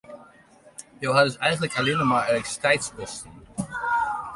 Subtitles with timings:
[1.03, 3.41] Jo ha dus eigenlik allinne mar elektrisiteitskosten.